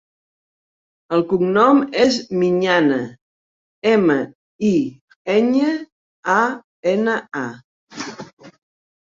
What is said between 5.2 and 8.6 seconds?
enya, a, ena, a.